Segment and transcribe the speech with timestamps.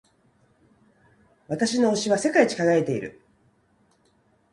[1.47, 3.21] 私の押しは世界一輝いている。